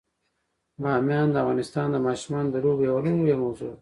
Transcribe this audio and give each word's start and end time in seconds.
بامیان 0.81 1.27
د 1.31 1.35
افغانستان 1.43 1.87
د 1.91 1.97
ماشومانو 2.07 2.51
د 2.51 2.55
لوبو 2.63 2.83
یوه 2.89 3.01
لویه 3.05 3.35
موضوع 3.43 3.67
ده. 3.67 3.69